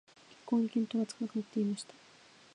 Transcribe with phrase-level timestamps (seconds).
[0.31, 1.93] 一向に見当がつかなくなっていました